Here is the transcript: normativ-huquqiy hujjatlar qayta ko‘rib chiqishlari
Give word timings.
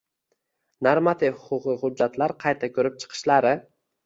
normativ-huquqiy 0.87 1.77
hujjatlar 1.83 2.35
qayta 2.47 2.71
ko‘rib 2.79 2.97
chiqishlari 3.05 3.55